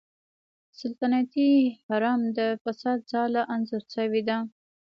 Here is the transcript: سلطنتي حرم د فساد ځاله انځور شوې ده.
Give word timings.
سلطنتي 0.79 1.51
حرم 1.85 2.21
د 2.37 2.39
فساد 2.63 2.99
ځاله 3.11 3.41
انځور 3.53 3.83
شوې 3.95 4.21
ده. 4.29 4.37